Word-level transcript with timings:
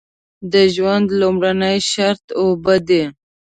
د 0.53 0.53
ژوند 0.75 1.07
لومړنی 1.21 1.77
شرط 1.91 2.23
اوبه 2.41 2.75
دي. 2.87 3.03